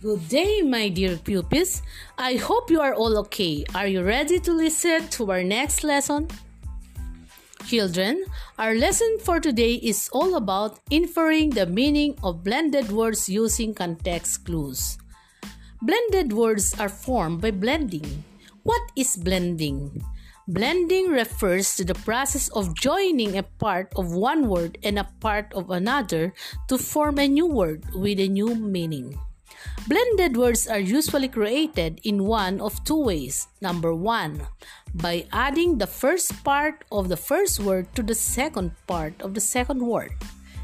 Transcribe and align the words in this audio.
Good 0.00 0.32
day, 0.32 0.62
my 0.64 0.88
dear 0.88 1.20
pupils. 1.20 1.82
I 2.16 2.40
hope 2.40 2.70
you 2.72 2.80
are 2.80 2.96
all 2.96 3.20
okay. 3.28 3.68
Are 3.74 3.86
you 3.86 4.00
ready 4.00 4.40
to 4.40 4.50
listen 4.50 5.12
to 5.12 5.30
our 5.30 5.44
next 5.44 5.84
lesson? 5.84 6.24
Children, 7.68 8.24
our 8.56 8.72
lesson 8.72 9.20
for 9.20 9.40
today 9.40 9.74
is 9.76 10.08
all 10.16 10.40
about 10.40 10.80
inferring 10.88 11.50
the 11.50 11.66
meaning 11.66 12.16
of 12.24 12.42
blended 12.42 12.88
words 12.90 13.28
using 13.28 13.74
context 13.74 14.46
clues. 14.46 14.96
Blended 15.82 16.32
words 16.32 16.72
are 16.80 16.88
formed 16.88 17.42
by 17.42 17.50
blending. 17.50 18.24
What 18.62 18.80
is 18.96 19.20
blending? 19.20 20.00
Blending 20.48 21.12
refers 21.12 21.76
to 21.76 21.84
the 21.84 22.00
process 22.08 22.48
of 22.56 22.72
joining 22.72 23.36
a 23.36 23.44
part 23.60 23.92
of 23.96 24.16
one 24.16 24.48
word 24.48 24.78
and 24.82 24.98
a 24.98 25.12
part 25.20 25.52
of 25.52 25.68
another 25.68 26.32
to 26.68 26.78
form 26.78 27.18
a 27.18 27.28
new 27.28 27.44
word 27.44 27.84
with 27.92 28.18
a 28.18 28.28
new 28.28 28.54
meaning. 28.56 29.20
Blended 29.88 30.36
words 30.36 30.66
are 30.66 30.78
usually 30.78 31.28
created 31.28 32.00
in 32.04 32.24
one 32.24 32.60
of 32.60 32.84
two 32.84 33.02
ways. 33.02 33.48
Number 33.60 33.94
one, 33.94 34.46
by 34.94 35.26
adding 35.32 35.78
the 35.78 35.86
first 35.86 36.44
part 36.44 36.84
of 36.92 37.08
the 37.08 37.16
first 37.16 37.60
word 37.60 37.88
to 37.94 38.02
the 38.02 38.14
second 38.14 38.72
part 38.86 39.20
of 39.22 39.34
the 39.34 39.40
second 39.40 39.80
word. 39.80 40.12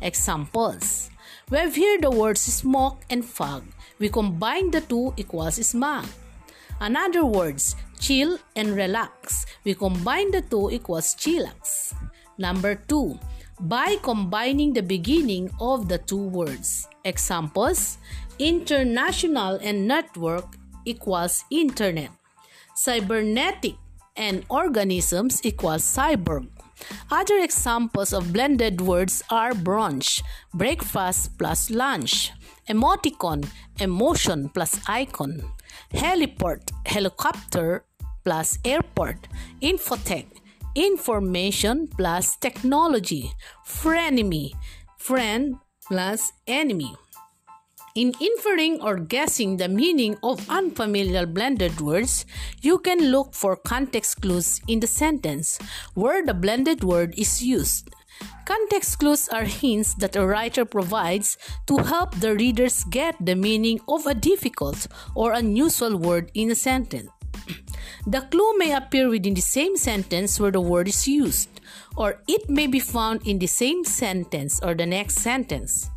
Examples 0.00 1.10
We 1.50 1.58
have 1.58 1.74
here 1.74 1.98
the 2.00 2.10
words 2.10 2.40
smoke 2.40 3.02
and 3.10 3.24
fog. 3.24 3.64
We 3.98 4.08
combine 4.08 4.70
the 4.70 4.80
two 4.80 5.12
equals 5.16 5.58
smog. 5.66 6.06
Another 6.80 7.26
words, 7.26 7.76
chill 7.98 8.38
and 8.56 8.72
relax. 8.72 9.44
We 9.64 9.74
combine 9.74 10.30
the 10.30 10.40
two 10.40 10.70
equals 10.70 11.14
chillax. 11.14 11.92
Number 12.38 12.74
two, 12.74 13.18
by 13.60 14.00
combining 14.00 14.72
the 14.72 14.82
beginning 14.82 15.50
of 15.60 15.88
the 15.88 15.98
two 15.98 16.24
words. 16.32 16.88
Examples 17.04 17.98
International 18.40 19.60
and 19.60 19.86
network 19.86 20.56
equals 20.86 21.44
internet. 21.50 22.08
Cybernetic 22.74 23.76
and 24.16 24.46
organisms 24.48 25.44
equals 25.44 25.82
cyborg. 25.84 26.48
Other 27.10 27.36
examples 27.36 28.14
of 28.14 28.32
blended 28.32 28.80
words 28.80 29.22
are 29.28 29.52
brunch, 29.52 30.22
breakfast 30.54 31.36
plus 31.36 31.68
lunch, 31.68 32.32
emoticon, 32.66 33.44
emotion 33.78 34.48
plus 34.48 34.80
icon, 34.88 35.44
heliport, 35.92 36.72
helicopter 36.86 37.84
plus 38.24 38.58
airport, 38.64 39.28
infotech, 39.60 40.24
information 40.74 41.88
plus 41.88 42.36
technology, 42.36 43.32
frenemy, 43.66 44.54
friend 44.96 45.56
plus 45.86 46.32
enemy. 46.46 46.96
In 47.96 48.14
inferring 48.20 48.80
or 48.80 48.98
guessing 48.98 49.56
the 49.56 49.68
meaning 49.68 50.16
of 50.22 50.48
unfamiliar 50.48 51.26
blended 51.26 51.80
words, 51.80 52.24
you 52.62 52.78
can 52.78 53.10
look 53.10 53.34
for 53.34 53.56
context 53.56 54.22
clues 54.22 54.60
in 54.68 54.78
the 54.78 54.86
sentence 54.86 55.58
where 55.94 56.24
the 56.24 56.34
blended 56.34 56.84
word 56.84 57.14
is 57.18 57.42
used. 57.42 57.90
Context 58.44 59.00
clues 59.00 59.28
are 59.28 59.42
hints 59.42 59.94
that 59.94 60.14
a 60.14 60.24
writer 60.24 60.64
provides 60.64 61.36
to 61.66 61.78
help 61.78 62.14
the 62.20 62.36
readers 62.36 62.84
get 62.84 63.16
the 63.18 63.34
meaning 63.34 63.80
of 63.88 64.06
a 64.06 64.14
difficult 64.14 64.86
or 65.16 65.32
unusual 65.32 65.96
word 65.96 66.30
in 66.34 66.52
a 66.52 66.54
sentence. 66.54 67.10
The 68.06 68.20
clue 68.30 68.56
may 68.56 68.72
appear 68.72 69.08
within 69.08 69.34
the 69.34 69.42
same 69.42 69.76
sentence 69.76 70.38
where 70.38 70.52
the 70.52 70.60
word 70.60 70.86
is 70.86 71.08
used, 71.08 71.48
or 71.96 72.22
it 72.28 72.48
may 72.48 72.68
be 72.68 72.78
found 72.78 73.26
in 73.26 73.40
the 73.40 73.48
same 73.48 73.84
sentence 73.84 74.60
or 74.62 74.74
the 74.74 74.86
next 74.86 75.18
sentence. 75.18 75.90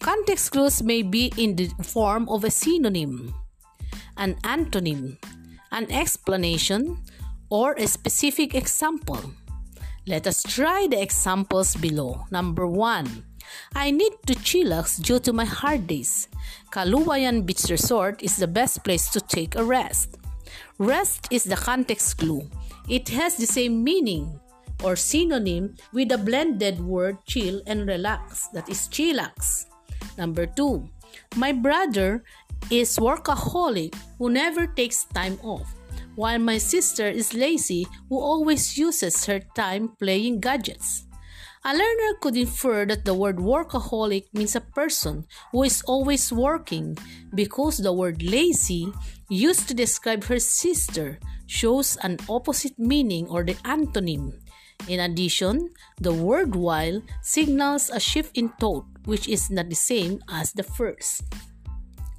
Context 0.00 0.52
clues 0.52 0.82
may 0.82 1.02
be 1.02 1.32
in 1.36 1.56
the 1.56 1.68
form 1.82 2.28
of 2.28 2.44
a 2.44 2.50
synonym, 2.50 3.34
an 4.16 4.34
antonym, 4.42 5.16
an 5.72 5.90
explanation, 5.90 6.98
or 7.50 7.74
a 7.74 7.86
specific 7.86 8.54
example. 8.54 9.32
Let 10.06 10.26
us 10.26 10.42
try 10.42 10.86
the 10.90 11.00
examples 11.00 11.76
below. 11.76 12.26
Number 12.30 12.66
1. 12.66 13.24
I 13.74 13.90
need 13.90 14.12
to 14.26 14.34
chillax 14.34 15.00
due 15.00 15.18
to 15.20 15.32
my 15.32 15.44
hard 15.44 15.86
days. 15.86 16.28
Kaluwayan 16.70 17.46
Beach 17.46 17.70
Resort 17.70 18.22
is 18.22 18.36
the 18.36 18.48
best 18.48 18.84
place 18.84 19.08
to 19.10 19.20
take 19.20 19.54
a 19.54 19.64
rest. 19.64 20.16
Rest 20.78 21.28
is 21.30 21.44
the 21.44 21.56
context 21.56 22.18
clue. 22.18 22.50
It 22.88 23.08
has 23.10 23.36
the 23.36 23.46
same 23.46 23.82
meaning 23.82 24.40
or 24.82 24.96
synonym 24.96 25.76
with 25.92 26.08
the 26.08 26.18
blended 26.18 26.80
word 26.80 27.16
chill 27.26 27.62
and 27.66 27.86
relax, 27.86 28.48
that 28.48 28.68
is 28.68 28.88
chillax. 28.88 29.66
Number 30.16 30.46
two, 30.46 30.88
my 31.36 31.52
brother 31.52 32.24
is 32.70 32.98
workaholic 32.98 33.94
who 34.18 34.30
never 34.30 34.66
takes 34.66 35.04
time 35.04 35.38
off, 35.42 35.74
while 36.14 36.38
my 36.38 36.58
sister 36.58 37.06
is 37.06 37.34
lazy 37.34 37.86
who 38.08 38.18
always 38.18 38.78
uses 38.78 39.26
her 39.26 39.40
time 39.54 39.96
playing 39.98 40.40
gadgets. 40.40 41.04
A 41.64 41.72
learner 41.72 42.20
could 42.20 42.36
infer 42.36 42.84
that 42.84 43.06
the 43.06 43.14
word 43.14 43.38
workaholic 43.40 44.28
means 44.34 44.54
a 44.54 44.60
person 44.60 45.24
who 45.50 45.64
is 45.64 45.80
always 45.88 46.30
working 46.30 46.92
because 47.34 47.78
the 47.78 47.92
word 47.92 48.22
lazy, 48.22 48.92
used 49.30 49.66
to 49.68 49.74
describe 49.74 50.24
her 50.24 50.38
sister, 50.38 51.18
shows 51.46 51.96
an 52.04 52.18
opposite 52.28 52.78
meaning 52.78 53.26
or 53.28 53.42
the 53.44 53.56
antonym. 53.64 54.43
In 54.88 55.00
addition, 55.00 55.70
the 56.00 56.12
word 56.12 56.54
while 56.54 57.00
signals 57.22 57.90
a 57.90 57.98
shift 57.98 58.36
in 58.36 58.50
thought 58.60 58.84
which 59.04 59.28
is 59.28 59.50
not 59.50 59.68
the 59.68 59.76
same 59.76 60.20
as 60.28 60.52
the 60.52 60.62
first. 60.62 61.24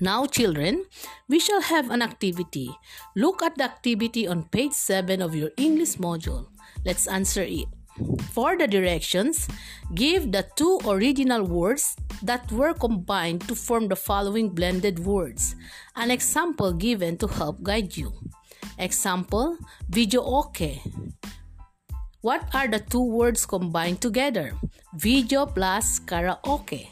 Now, 0.00 0.26
children, 0.26 0.86
we 1.28 1.40
shall 1.40 1.60
have 1.60 1.90
an 1.90 2.02
activity. 2.02 2.70
Look 3.16 3.42
at 3.42 3.58
the 3.58 3.64
activity 3.64 4.28
on 4.28 4.46
page 4.46 4.72
7 4.72 5.20
of 5.20 5.34
your 5.34 5.50
English 5.56 5.98
module. 5.98 6.46
Let's 6.84 7.08
answer 7.08 7.42
it. 7.42 7.66
For 8.30 8.56
the 8.56 8.68
directions, 8.68 9.48
give 9.94 10.30
the 10.30 10.46
two 10.54 10.78
original 10.86 11.42
words 11.42 11.96
that 12.22 12.46
were 12.52 12.74
combined 12.74 13.42
to 13.48 13.56
form 13.56 13.88
the 13.88 13.98
following 13.98 14.50
blended 14.50 15.02
words. 15.02 15.56
An 15.96 16.12
example 16.12 16.72
given 16.72 17.18
to 17.18 17.26
help 17.26 17.60
guide 17.62 17.96
you. 17.96 18.14
Example, 18.78 19.58
video 19.90 20.22
okay. 20.46 20.80
What 22.20 22.50
are 22.52 22.66
the 22.66 22.80
two 22.80 23.04
words 23.04 23.46
combined 23.46 24.00
together? 24.00 24.52
Video 24.94 25.46
plus 25.46 26.00
karaoke. 26.00 26.88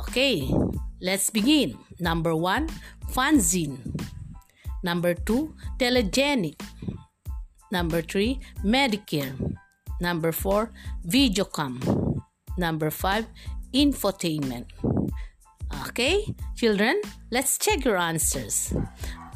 Okay, 0.00 0.50
let's 1.00 1.30
begin. 1.30 1.78
Number 2.00 2.34
one, 2.34 2.66
fanzine. 3.14 3.78
Number 4.82 5.14
two, 5.14 5.54
telegenic. 5.78 6.60
Number 7.70 8.02
three, 8.02 8.40
Medicare. 8.64 9.38
Number 10.00 10.32
four, 10.32 10.72
Videocam. 11.06 11.78
Number 12.58 12.90
five, 12.90 13.26
infotainment. 13.72 14.66
Okay, 15.86 16.26
children, 16.56 17.00
let's 17.30 17.56
check 17.56 17.84
your 17.84 17.96
answers. 17.96 18.74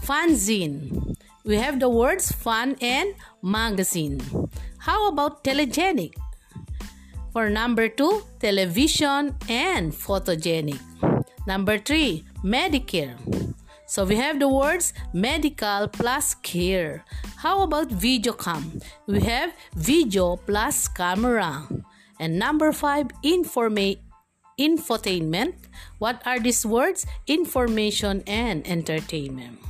Fanzine. 0.02 1.14
We 1.44 1.56
have 1.56 1.78
the 1.78 1.88
words 1.88 2.32
fun 2.32 2.75
and 2.81 3.14
magazine. 3.42 4.20
How 4.84 5.08
about 5.08 5.42
telegenic? 5.42 6.12
For 7.32 7.48
number 7.48 7.88
two, 7.88 8.20
television 8.38 9.34
and 9.48 9.96
photogenic. 9.96 10.78
Number 11.46 11.78
three, 11.78 12.26
Medicare. 12.44 13.16
So 13.86 14.04
we 14.04 14.16
have 14.16 14.38
the 14.38 14.48
words 14.48 14.92
medical 15.14 15.88
plus 15.88 16.34
care. 16.34 17.02
How 17.36 17.62
about 17.62 17.88
video 17.88 18.34
cam? 18.34 18.82
We 19.06 19.20
have 19.20 19.54
video 19.74 20.36
plus 20.36 20.86
camera. 20.88 21.64
And 22.20 22.38
number 22.38 22.70
five, 22.70 23.08
informa- 23.25 24.04
infotainment. 24.60 25.54
What 25.96 26.20
are 26.26 26.38
these 26.38 26.66
words? 26.66 27.06
Information 27.26 28.22
and 28.26 28.69
entertainment. 28.69 29.60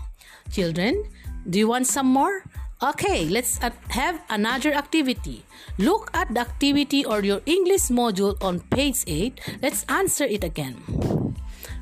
Children, 0.51 1.07
do 1.49 1.61
you 1.61 1.69
want 1.69 1.87
some 1.87 2.09
more? 2.11 2.43
Okay, 2.83 3.25
let's 3.27 3.63
uh, 3.63 3.71
have 3.95 4.21
another 4.29 4.73
activity. 4.75 5.45
Look 5.79 6.11
at 6.13 6.35
the 6.35 6.41
activity 6.41 7.05
or 7.05 7.23
your 7.23 7.41
English 7.47 7.89
module 7.89 8.37
on 8.43 8.61
page 8.75 9.05
8. 9.07 9.41
Let's 9.63 9.85
answer 9.89 10.25
it 10.25 10.43
again. 10.43 10.83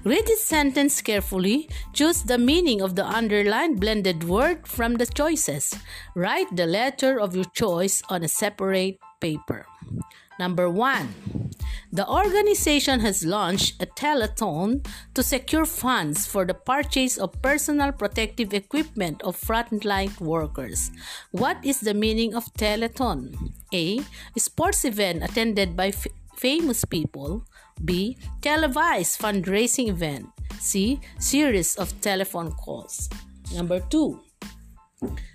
Read 0.05 0.27
this 0.27 0.45
sentence 0.45 1.01
carefully. 1.01 1.69
Choose 1.93 2.23
the 2.23 2.39
meaning 2.39 2.83
of 2.83 2.95
the 2.95 3.07
underlined 3.07 3.81
blended 3.81 4.25
word 4.25 4.67
from 4.67 4.97
the 4.97 5.07
choices. 5.07 5.75
Write 6.15 6.55
the 6.55 6.67
letter 6.67 7.19
of 7.19 7.35
your 7.35 7.49
choice 7.55 8.03
on 8.11 8.23
a 8.23 8.29
separate 8.29 8.99
paper. 9.21 9.67
Number 10.39 10.69
1. 10.69 11.42
The 11.93 12.09
organization 12.09 13.01
has 13.01 13.23
launched 13.23 13.77
a 13.77 13.85
telethon 13.85 14.81
to 15.13 15.23
secure 15.23 15.67
funds 15.67 16.25
for 16.25 16.47
the 16.47 16.57
purchase 16.57 17.19
of 17.19 17.37
personal 17.43 17.93
protective 17.93 18.55
equipment 18.55 19.21
of 19.21 19.37
frontline 19.37 20.19
workers. 20.19 20.91
What 21.33 21.61
is 21.63 21.81
the 21.81 21.93
meaning 21.93 22.35
of 22.35 22.49
telethon? 22.57 23.37
A. 23.75 24.01
Sports 24.41 24.87
event 24.87 25.23
attended 25.23 25.77
by 25.77 25.89
f- 25.89 26.09
famous 26.35 26.83
people. 26.87 27.45
B. 27.85 28.17
Televised 28.41 29.21
fundraising 29.21 29.89
event. 29.93 30.33
C. 30.61 30.99
Series 31.19 31.77
of 31.77 31.93
telephone 32.01 32.53
calls. 32.53 33.11
Number 33.53 33.81
2. 33.81 34.19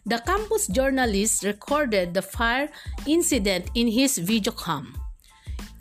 The 0.10 0.26
campus 0.26 0.66
journalist 0.66 1.44
recorded 1.44 2.16
the 2.16 2.24
fire 2.24 2.70
incident 3.06 3.70
in 3.76 3.94
his 3.94 4.18
videocam. 4.18 4.97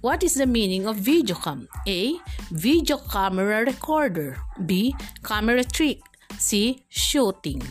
What 0.03 0.23
is 0.23 0.35
the 0.35 0.47
meaning 0.47 0.87
of 0.87 0.97
videocam? 0.99 1.69
A. 1.89 2.21
Video 2.53 2.99
camera 2.99 3.65
recorder. 3.65 4.37
B. 4.67 4.95
Camera 5.25 5.65
trick. 5.65 6.01
C. 6.39 6.85
Shooting. 6.89 7.63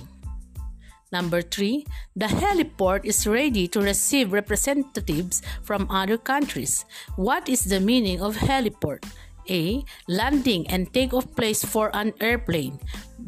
Number 1.11 1.41
3. 1.41 1.85
The 2.15 2.25
heliport 2.25 3.05
is 3.05 3.27
ready 3.27 3.67
to 3.69 3.79
receive 3.79 4.33
representatives 4.33 5.43
from 5.63 5.89
other 5.91 6.17
countries. 6.17 6.83
What 7.15 7.47
is 7.47 7.65
the 7.65 7.79
meaning 7.79 8.21
of 8.21 8.35
heliport? 8.35 9.05
A. 9.47 9.85
Landing 10.09 10.65
and 10.67 10.91
takeoff 10.91 11.29
place 11.35 11.63
for 11.63 11.95
an 11.95 12.11
airplane. 12.19 12.79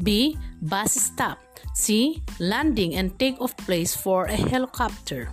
B. 0.02 0.36
Bus 0.60 0.92
stop. 0.92 1.38
C. 1.72 2.20
Landing 2.40 2.96
and 2.96 3.16
takeoff 3.18 3.56
place 3.58 3.94
for 3.94 4.26
a 4.26 4.36
helicopter. 4.36 5.30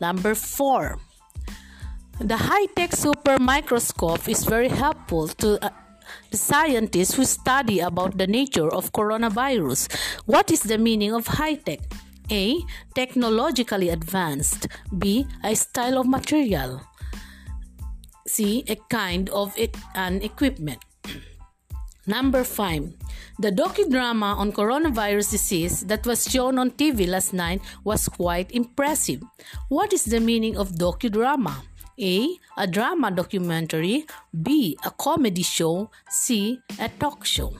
Number 0.00 0.34
4. 0.34 0.98
The 2.20 2.36
high-tech 2.36 2.96
super 2.96 3.38
microscope 3.38 4.26
is 4.26 4.44
very 4.44 4.68
helpful 4.68 5.28
to 5.44 5.62
uh, 5.62 5.68
the 6.30 6.38
scientists 6.38 7.14
who 7.14 7.26
study 7.26 7.80
about 7.80 8.16
the 8.16 8.26
nature 8.26 8.72
of 8.72 8.90
coronavirus. 8.92 9.92
What 10.24 10.50
is 10.50 10.62
the 10.62 10.78
meaning 10.78 11.12
of 11.12 11.26
high-tech? 11.26 11.80
A. 12.30 12.56
Technologically 12.94 13.90
advanced. 13.90 14.66
B. 14.96 15.26
A 15.44 15.54
style 15.54 15.98
of 15.98 16.08
material. 16.08 16.80
C. 18.26 18.64
A 18.66 18.76
kind 18.88 19.28
of 19.28 19.52
it, 19.58 19.76
an 19.94 20.22
equipment. 20.22 20.80
Number 22.06 22.44
5. 22.44 22.94
The 23.40 23.52
docudrama 23.52 24.40
on 24.40 24.52
coronavirus 24.52 25.32
disease 25.32 25.84
that 25.84 26.06
was 26.06 26.24
shown 26.24 26.58
on 26.58 26.70
TV 26.70 27.06
last 27.06 27.34
night 27.34 27.60
was 27.84 28.08
quite 28.08 28.50
impressive. 28.52 29.20
What 29.68 29.92
is 29.92 30.06
the 30.06 30.20
meaning 30.20 30.56
of 30.56 30.80
docudrama? 30.80 31.75
A. 31.98 32.36
A 32.58 32.66
drama 32.66 33.10
documentary. 33.10 34.06
B. 34.42 34.76
A 34.84 34.90
comedy 34.90 35.42
show. 35.42 35.90
C. 36.10 36.60
A 36.78 36.88
talk 36.88 37.24
show. 37.24 37.52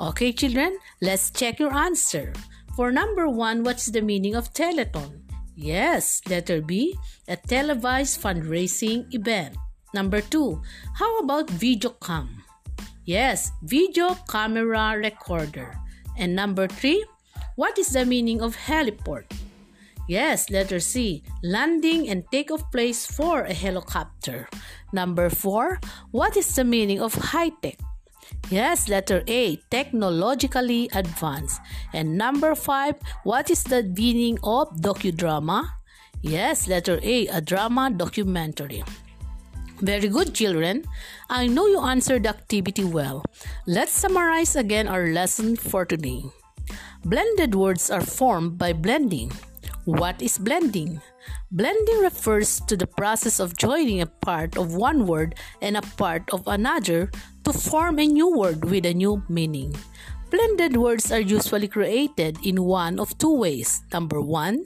Okay, 0.00 0.32
children, 0.32 0.78
let's 1.02 1.30
check 1.30 1.58
your 1.58 1.74
answer. 1.74 2.32
For 2.74 2.90
number 2.90 3.28
one, 3.28 3.62
what's 3.62 3.86
the 3.86 4.00
meaning 4.00 4.34
of 4.34 4.52
telethon? 4.54 5.20
Yes, 5.54 6.22
letter 6.28 6.62
B. 6.62 6.96
A 7.28 7.36
televised 7.36 8.20
fundraising 8.20 9.12
event. 9.12 9.56
Number 9.92 10.22
two, 10.22 10.62
how 10.94 11.18
about 11.20 11.50
video 11.50 11.90
cam? 12.00 12.42
Yes, 13.04 13.52
video 13.62 14.16
camera 14.30 14.96
recorder. 14.96 15.76
And 16.16 16.34
number 16.34 16.66
three, 16.66 17.04
what 17.56 17.78
is 17.78 17.88
the 17.88 18.06
meaning 18.06 18.40
of 18.40 18.56
heliport? 18.56 19.30
Yes, 20.10 20.50
letter 20.50 20.82
C. 20.82 21.22
Landing 21.46 22.10
and 22.10 22.26
takeoff 22.34 22.66
place 22.74 23.06
for 23.06 23.46
a 23.46 23.54
helicopter. 23.54 24.50
Number 24.92 25.30
4. 25.30 25.78
What 26.10 26.36
is 26.36 26.50
the 26.50 26.66
meaning 26.66 26.98
of 26.98 27.14
high 27.14 27.54
tech? 27.62 27.78
Yes, 28.50 28.88
letter 28.88 29.22
A. 29.30 29.54
Technologically 29.70 30.90
advanced. 30.98 31.62
And 31.94 32.18
number 32.18 32.56
5. 32.56 32.98
What 33.22 33.54
is 33.54 33.62
the 33.62 33.86
meaning 33.86 34.34
of 34.42 34.74
docudrama? 34.82 35.78
Yes, 36.22 36.66
letter 36.66 36.98
A. 37.06 37.28
A 37.28 37.40
drama 37.40 37.94
documentary. 37.94 38.82
Very 39.78 40.08
good, 40.10 40.34
children. 40.34 40.90
I 41.30 41.46
know 41.46 41.70
you 41.70 41.78
answered 41.86 42.24
the 42.24 42.34
activity 42.34 42.82
well. 42.82 43.22
Let's 43.68 43.94
summarize 43.94 44.56
again 44.56 44.88
our 44.88 45.14
lesson 45.14 45.54
for 45.54 45.86
today. 45.86 46.26
Blended 47.04 47.54
words 47.54 47.94
are 47.94 48.02
formed 48.02 48.58
by 48.58 48.72
blending. 48.72 49.30
What 49.84 50.20
is 50.20 50.36
blending? 50.36 51.00
Blending 51.50 51.98
refers 52.00 52.60
to 52.68 52.76
the 52.76 52.86
process 52.86 53.40
of 53.40 53.56
joining 53.56 54.02
a 54.02 54.06
part 54.06 54.58
of 54.58 54.74
one 54.74 55.06
word 55.06 55.36
and 55.62 55.76
a 55.76 55.82
part 55.96 56.28
of 56.32 56.46
another 56.46 57.10
to 57.44 57.52
form 57.52 57.98
a 57.98 58.06
new 58.06 58.28
word 58.28 58.64
with 58.64 58.84
a 58.84 58.92
new 58.92 59.22
meaning. 59.28 59.74
Blended 60.30 60.76
words 60.76 61.10
are 61.10 61.20
usually 61.20 61.66
created 61.66 62.38
in 62.44 62.62
one 62.62 63.00
of 63.00 63.16
two 63.18 63.34
ways. 63.34 63.82
Number 63.92 64.20
one, 64.20 64.64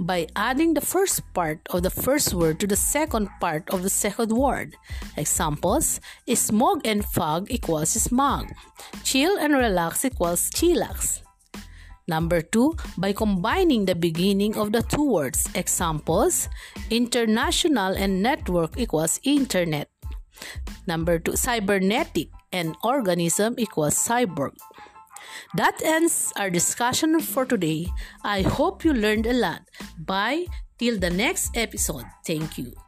by 0.00 0.26
adding 0.34 0.74
the 0.74 0.80
first 0.80 1.22
part 1.34 1.60
of 1.70 1.82
the 1.84 1.90
first 1.90 2.34
word 2.34 2.58
to 2.60 2.66
the 2.66 2.74
second 2.74 3.28
part 3.40 3.68
of 3.70 3.82
the 3.82 3.90
second 3.90 4.32
word. 4.32 4.74
Examples 5.16 6.00
smog 6.34 6.80
and 6.84 7.04
fog 7.04 7.46
equals 7.48 7.90
smog. 7.90 8.50
Chill 9.04 9.38
and 9.38 9.54
relax 9.54 10.04
equals 10.04 10.50
chillax. 10.50 11.23
Number 12.06 12.42
two, 12.42 12.76
by 12.98 13.12
combining 13.12 13.86
the 13.86 13.94
beginning 13.94 14.56
of 14.56 14.72
the 14.72 14.82
two 14.82 15.08
words. 15.08 15.48
Examples, 15.54 16.48
international 16.90 17.96
and 17.96 18.22
network 18.22 18.76
equals 18.76 19.20
internet. 19.24 19.88
Number 20.86 21.18
two, 21.18 21.36
cybernetic 21.36 22.28
and 22.52 22.76
organism 22.84 23.54
equals 23.56 23.94
cyborg. 23.96 24.52
That 25.54 25.80
ends 25.82 26.32
our 26.36 26.50
discussion 26.50 27.20
for 27.20 27.46
today. 27.46 27.88
I 28.22 28.42
hope 28.42 28.84
you 28.84 28.92
learned 28.92 29.26
a 29.26 29.32
lot. 29.32 29.62
Bye 29.98 30.46
till 30.78 30.98
the 30.98 31.10
next 31.10 31.56
episode. 31.56 32.04
Thank 32.26 32.58
you. 32.58 32.83